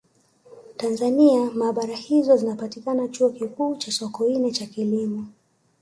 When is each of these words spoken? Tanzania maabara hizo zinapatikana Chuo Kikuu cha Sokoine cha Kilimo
Tanzania 0.77 1.51
maabara 1.53 1.95
hizo 1.95 2.37
zinapatikana 2.37 3.07
Chuo 3.07 3.29
Kikuu 3.29 3.75
cha 3.75 3.91
Sokoine 3.91 4.51
cha 4.51 4.65
Kilimo 4.65 5.25